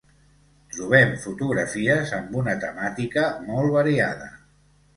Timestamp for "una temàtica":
2.43-3.29